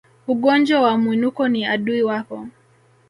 Ugonjwa 0.27 0.81
wa 0.81 0.97
Mwinuko 0.97 1.47
ni 1.47 1.65
adui 1.65 2.03
wako 2.03 2.47